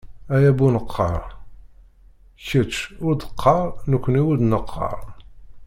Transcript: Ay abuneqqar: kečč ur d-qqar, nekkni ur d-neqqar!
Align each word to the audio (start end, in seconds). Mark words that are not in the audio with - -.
Ay 0.33 0.43
abuneqqar: 0.51 1.23
kečč 2.45 2.73
ur 3.05 3.13
d-qqar, 3.15 3.67
nekkni 3.91 4.21
ur 4.29 4.37
d-neqqar! 4.37 4.99